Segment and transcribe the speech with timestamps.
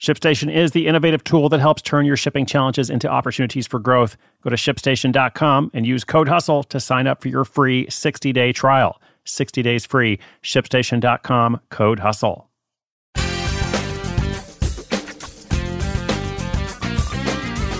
[0.00, 4.16] ShipStation is the innovative tool that helps turn your shipping challenges into opportunities for growth.
[4.42, 8.52] Go to shipstation.com and use code HUSTLE to sign up for your free 60 day
[8.52, 9.00] trial.
[9.24, 10.20] 60 days free.
[10.44, 12.44] ShipStation.com, code HUSTLE.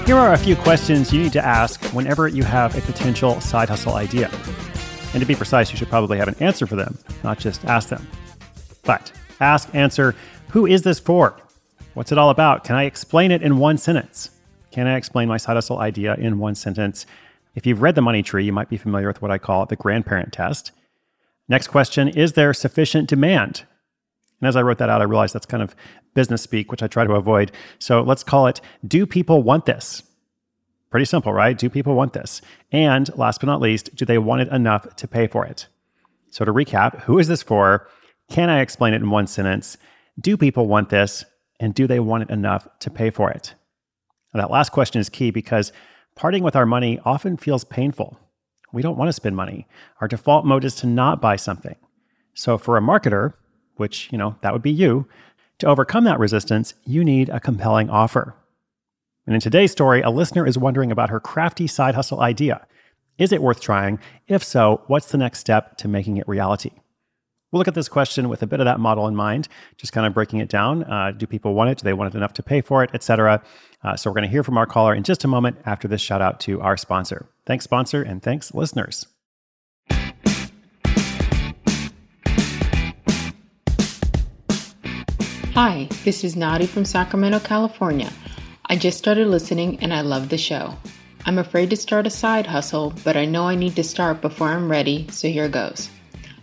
[0.04, 3.68] Here are a few questions you need to ask whenever you have a potential side
[3.68, 4.28] hustle idea.
[5.12, 7.90] And to be precise, you should probably have an answer for them, not just ask
[7.90, 8.08] them.
[8.82, 10.16] But ask, answer,
[10.48, 11.36] who is this for?
[11.98, 12.62] What's it all about?
[12.62, 14.30] Can I explain it in one sentence?
[14.70, 17.06] Can I explain my side hustle idea in one sentence?
[17.56, 19.74] If you've read The Money Tree, you might be familiar with what I call the
[19.74, 20.70] grandparent test.
[21.48, 23.64] Next question Is there sufficient demand?
[24.40, 25.74] And as I wrote that out, I realized that's kind of
[26.14, 27.50] business speak, which I try to avoid.
[27.80, 30.04] So let's call it Do people want this?
[30.90, 31.58] Pretty simple, right?
[31.58, 32.40] Do people want this?
[32.70, 35.66] And last but not least, do they want it enough to pay for it?
[36.30, 37.88] So to recap, who is this for?
[38.30, 39.76] Can I explain it in one sentence?
[40.20, 41.24] Do people want this?
[41.60, 43.54] And do they want it enough to pay for it?
[44.34, 45.72] That last question is key because
[46.14, 48.18] parting with our money often feels painful.
[48.72, 49.66] We don't want to spend money.
[50.00, 51.76] Our default mode is to not buy something.
[52.34, 53.34] So for a marketer,
[53.76, 55.08] which, you know, that would be you,
[55.58, 58.34] to overcome that resistance, you need a compelling offer.
[59.26, 62.66] And in today's story, a listener is wondering about her crafty side hustle idea.
[63.18, 63.98] Is it worth trying?
[64.28, 66.70] If so, what's the next step to making it reality?
[67.50, 70.06] We'll look at this question with a bit of that model in mind, just kind
[70.06, 70.84] of breaking it down.
[70.84, 71.78] Uh, do people want it?
[71.78, 73.42] Do they want it enough to pay for it, etc.
[73.82, 76.02] Uh, so we're going to hear from our caller in just a moment after this
[76.02, 77.26] shout out to our sponsor.
[77.46, 79.06] Thanks, sponsor, and thanks, listeners.
[85.54, 88.12] Hi, this is Nadi from Sacramento, California.
[88.66, 90.76] I just started listening and I love the show.
[91.24, 94.48] I'm afraid to start a side hustle, but I know I need to start before
[94.48, 95.88] I'm ready, so here goes.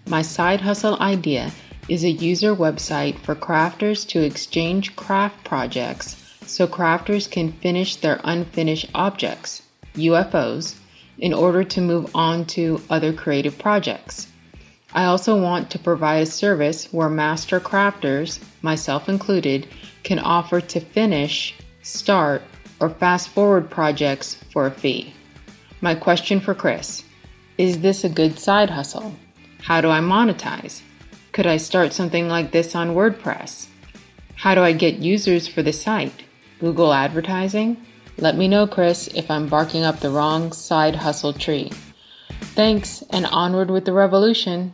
[0.07, 1.51] My side hustle idea
[1.89, 8.21] is a user website for crafters to exchange craft projects so crafters can finish their
[8.23, 9.63] unfinished objects,
[9.95, 10.75] UFOs,
[11.17, 14.27] in order to move on to other creative projects.
[14.93, 19.67] I also want to provide a service where master crafters, myself included,
[20.03, 22.43] can offer to finish, start,
[22.79, 25.13] or fast forward projects for a fee.
[25.81, 27.03] My question for Chris
[27.57, 29.16] Is this a good side hustle?
[29.65, 30.81] How do I monetize?
[31.31, 33.65] Could I start something like this on WordPress?
[34.35, 36.23] How do I get users for the site?
[36.59, 37.83] Google advertising?
[38.19, 41.71] Let me know, Chris, if I'm barking up the wrong side hustle tree.
[42.53, 44.71] Thanks, and onward with the revolution.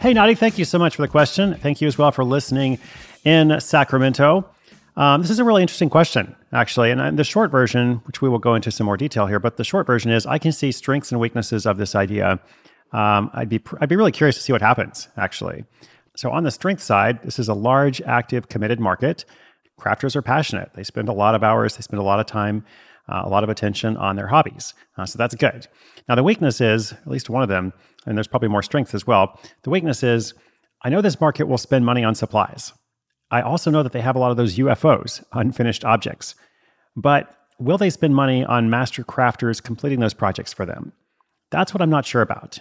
[0.00, 1.54] Hey, Nadi, thank you so much for the question.
[1.56, 2.78] Thank you as well for listening
[3.24, 4.48] in Sacramento.
[4.96, 6.90] Um, this is a really interesting question, actually.
[6.90, 9.64] And the short version, which we will go into some more detail here, but the
[9.64, 12.40] short version is I can see strengths and weaknesses of this idea.
[12.92, 15.64] Um, I'd be I'd be really curious to see what happens, actually.
[16.16, 19.26] So on the strength side, this is a large, active, committed market.
[19.78, 20.70] Crafters are passionate.
[20.72, 21.76] They spend a lot of hours.
[21.76, 22.64] They spend a lot of time,
[23.06, 24.72] uh, a lot of attention on their hobbies.
[24.96, 25.68] Uh, so that's good.
[26.08, 27.74] Now the weakness is, at least one of them,
[28.06, 29.38] and there's probably more strengths as well.
[29.64, 30.32] The weakness is,
[30.82, 32.72] I know this market will spend money on supplies.
[33.36, 36.34] I also know that they have a lot of those UFOs, unfinished objects.
[36.96, 40.94] But will they spend money on master crafters completing those projects for them?
[41.50, 42.60] That's what I'm not sure about.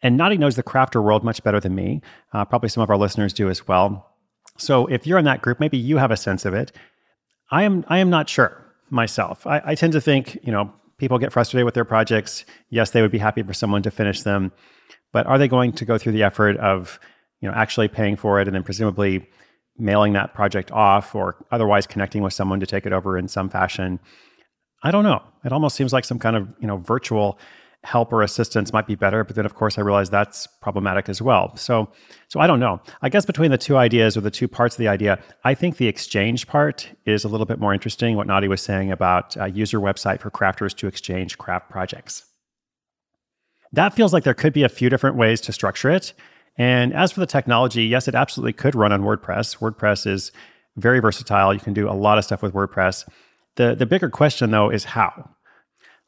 [0.00, 2.02] And Nadi knows the crafter world much better than me.
[2.32, 4.14] Uh, probably some of our listeners do as well.
[4.58, 6.70] So if you're in that group, maybe you have a sense of it.
[7.50, 9.44] I am I am not sure myself.
[9.44, 12.44] I, I tend to think, you know, people get frustrated with their projects.
[12.70, 14.52] Yes, they would be happy for someone to finish them,
[15.12, 17.00] but are they going to go through the effort of,
[17.40, 19.28] you know, actually paying for it and then presumably
[19.82, 23.48] mailing that project off or otherwise connecting with someone to take it over in some
[23.48, 24.00] fashion.
[24.82, 25.22] I don't know.
[25.44, 27.38] It almost seems like some kind of, you know, virtual
[27.84, 31.20] help or assistance might be better, but then of course I realize that's problematic as
[31.20, 31.54] well.
[31.56, 31.90] So
[32.28, 32.80] so I don't know.
[33.02, 35.76] I guess between the two ideas or the two parts of the idea, I think
[35.76, 39.50] the exchange part is a little bit more interesting what Nadi was saying about a
[39.50, 42.24] user website for crafters to exchange craft projects.
[43.72, 46.12] That feels like there could be a few different ways to structure it.
[46.58, 49.58] And as for the technology, yes, it absolutely could run on WordPress.
[49.58, 50.32] WordPress is
[50.76, 51.54] very versatile.
[51.54, 53.08] You can do a lot of stuff with WordPress.
[53.56, 55.30] The the bigger question though is how.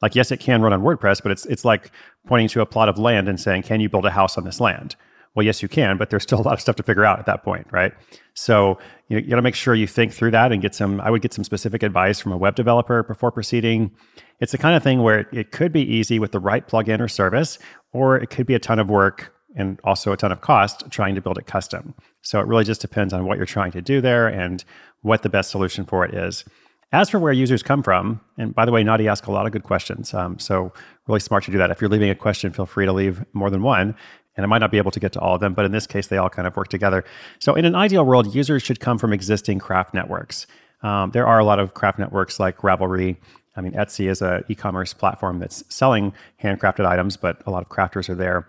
[0.01, 1.91] Like yes, it can run on WordPress, but it's it's like
[2.27, 4.59] pointing to a plot of land and saying, "Can you build a house on this
[4.59, 4.95] land?"
[5.35, 7.25] Well, yes, you can, but there's still a lot of stuff to figure out at
[7.25, 7.91] that point, right?
[8.35, 8.77] So
[9.09, 11.01] you, you got to make sure you think through that and get some.
[11.01, 13.91] I would get some specific advice from a web developer before proceeding.
[14.39, 16.99] It's the kind of thing where it, it could be easy with the right plugin
[16.99, 17.59] or service,
[17.91, 21.15] or it could be a ton of work and also a ton of cost trying
[21.15, 21.93] to build it custom.
[22.21, 24.63] So it really just depends on what you're trying to do there and
[25.01, 26.43] what the best solution for it is.
[26.91, 29.51] As for where users come from, and by the way, Nadi asked a lot of
[29.51, 30.13] good questions.
[30.13, 30.71] Um, so
[31.07, 31.71] really smart to do that.
[31.71, 33.95] If you're leaving a question, feel free to leave more than one.
[34.37, 35.87] And I might not be able to get to all of them, but in this
[35.87, 37.03] case, they all kind of work together.
[37.39, 40.45] So in an ideal world, users should come from existing craft networks.
[40.83, 43.17] Um, there are a lot of craft networks like Ravelry.
[43.55, 46.13] I mean, Etsy is an e-commerce platform that's selling
[46.43, 48.47] handcrafted items, but a lot of crafters are there.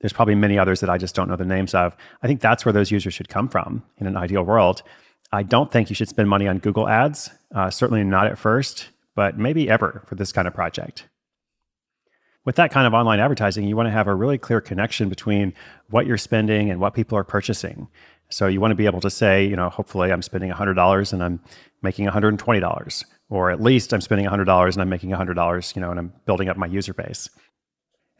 [0.00, 1.96] There's probably many others that I just don't know the names of.
[2.22, 4.82] I think that's where those users should come from in an ideal world.
[5.32, 8.88] I don't think you should spend money on Google ads, uh, certainly not at first,
[9.14, 11.06] but maybe ever for this kind of project.
[12.44, 15.52] With that kind of online advertising, you want to have a really clear connection between
[15.90, 17.88] what you're spending and what people are purchasing.
[18.28, 21.22] So you want to be able to say, you know, hopefully I'm spending $100 and
[21.22, 21.40] I'm
[21.82, 25.98] making $120, or at least I'm spending $100 and I'm making $100, you know, and
[25.98, 27.28] I'm building up my user base.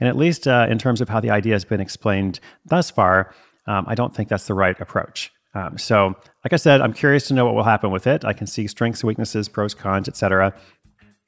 [0.00, 3.34] And at least uh, in terms of how the idea has been explained thus far,
[3.66, 5.32] um, I don't think that's the right approach.
[5.54, 6.14] Um, so,
[6.44, 8.24] like I said, I'm curious to know what will happen with it.
[8.24, 10.54] I can see strengths, weaknesses, pros, cons, etc.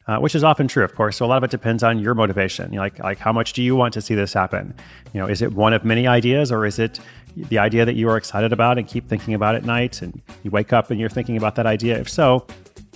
[0.06, 1.18] Uh, which is often true, of course.
[1.18, 2.72] So a lot of it depends on your motivation.
[2.72, 4.74] You know, like, like how much do you want to see this happen?
[5.12, 6.98] You know, is it one of many ideas, or is it
[7.36, 10.50] the idea that you are excited about and keep thinking about at night, and you
[10.50, 11.98] wake up and you're thinking about that idea?
[11.98, 12.46] If so,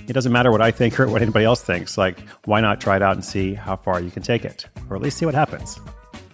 [0.09, 1.97] it doesn't matter what I think or what anybody else thinks.
[1.97, 4.97] Like, why not try it out and see how far you can take it, or
[4.97, 5.79] at least see what happens?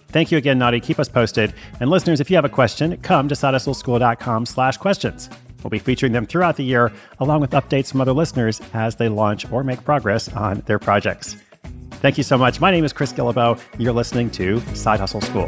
[0.09, 0.81] Thank you again, Nadi.
[0.81, 1.53] Keep us posted.
[1.79, 5.29] And listeners, if you have a question, come to sidehustleschool.com slash questions.
[5.63, 9.09] We'll be featuring them throughout the year, along with updates from other listeners as they
[9.09, 11.35] launch or make progress on their projects.
[12.01, 12.61] Thank you so much.
[12.61, 13.59] My name is Chris Guillebeau.
[13.77, 15.47] You're listening to Side Hustle School.